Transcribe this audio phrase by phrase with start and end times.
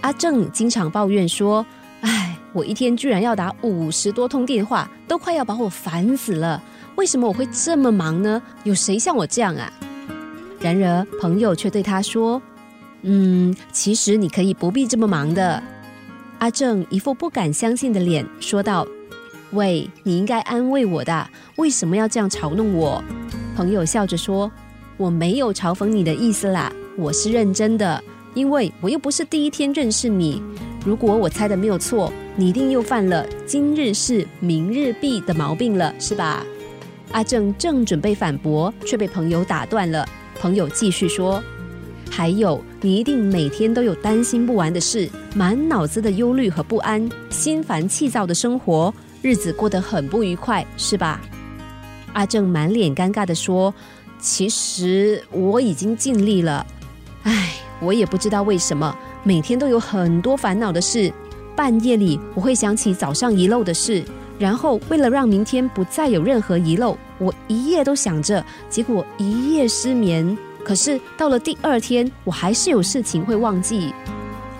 [0.00, 1.64] 阿正经常抱怨说
[2.02, 6.62] ：“哎，我一天居然要打五十多通电话，都快要把我烦死了。
[6.96, 8.40] 为什么我会这么忙呢？
[8.64, 9.72] 有谁像我这样啊？”
[10.60, 12.40] 然而朋友却对他说
[13.02, 15.62] ：“嗯，其实你可以不必这么忙的。”
[16.38, 18.86] 阿正一副不敢相信的脸说道
[19.50, 23.02] ：“喂，你应该安慰我的，为什么要这样嘲弄我？”
[23.56, 24.50] 朋友笑着说
[24.96, 28.02] ：“我没有嘲讽你的意思啦，我是认真的，
[28.38, 30.40] 因为我又不是第一天认识你。
[30.86, 36.46] 如果我猜的没有错，你一定又犯了今日事明日毕的毛病了，是吧？”
[37.10, 40.08] 阿正正准备反驳，却被朋友打断了。
[40.38, 41.42] 朋友继续说。
[42.10, 51.20] 还有，你一定每天都有担心不完的事，满脑子的忧虑和不安，心烦气躁的生活，日子过得很不愉快，是吧？
[52.14, 53.74] 阿正满脸尴尬的说
[54.18, 56.66] ：“其实我已经尽力了，
[57.24, 61.12] 唉，我也不知道为什么，每天都有很多烦恼的事。
[61.56, 64.04] 半夜里我会想起早上遗漏的事，
[64.38, 73.92] 然后为了让明天不再有任何遗漏，我一夜都想着，结果一夜失眠。”可是到了第二天，我还是有事情会忘记。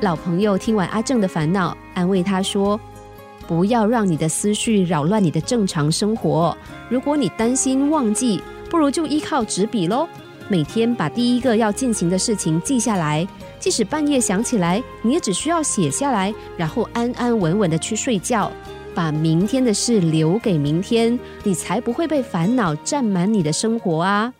[0.00, 2.80] 老朋友听完阿正的烦恼，安慰他说
[3.46, 6.56] ：“不要让你的思绪扰乱你的正常生活。
[6.88, 10.08] 如果你担心忘记，不如就依靠纸笔喽。
[10.48, 13.26] 每天把第一个要进行的事情记下来，
[13.58, 18.50] 即使半夜想起来，你也只需要写下来，然后安安稳稳的去睡觉，
[18.94, 24.32] 把明天的事留给明天，你才不会被烦恼占满你的生活啊。”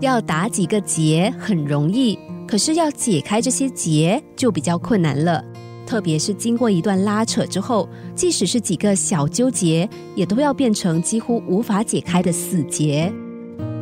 [0.00, 5.44] 要打几个结很容易，可是要解开这些结就比较困难了。
[5.90, 13.12] 特别是经过一段拉扯之后，即使是几个小纠结，也都要变成几乎无法解开的死结。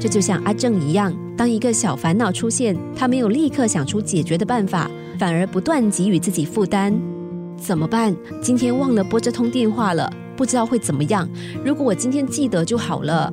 [0.01, 6.99] 这就像阿正一样，当一个小烦恼出现，他没有立刻想出解决的办法，反而不断给予自己负担。
[7.59, 8.17] 怎么办？
[8.41, 11.29] 今天忘了拨这通电话了，不知道会怎么样。
[11.63, 13.31] 如果我今天记得就好了。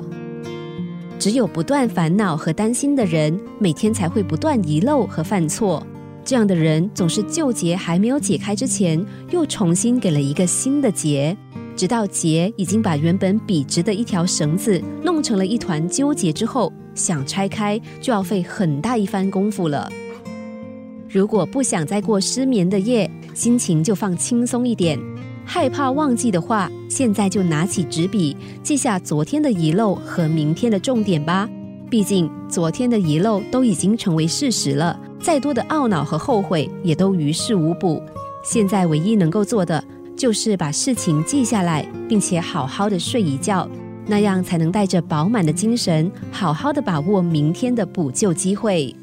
[1.17, 5.81] 只有不断烦恼和担心的人，每天才会不断遗漏和犯错。
[6.25, 11.37] 这样的人总是旧结还没有解开之前，又重新给了一个新的结，
[11.75, 19.87] 直到结已经把原本笔直的一条绳子弄成了一团纠结之后，想拆开就要费很大一番功夫了。
[21.07, 24.99] 如果不想再过失眠的夜，心情就放轻松一点。
[25.45, 31.47] 害怕忘记的话，现在就拿起纸笔记下昨天的遗漏和明天的重点吧。
[31.95, 38.03] 毕竟昨天的遗漏都已经成为事实了，再多的懊恼和后悔也都于事无补。
[38.43, 39.81] 现在唯一能够做的，
[40.13, 43.65] 就是把事情记下来，并且好好的睡一觉，
[44.07, 48.93] 那样才能带着饱满的精神，好好的把握明天的补救机会。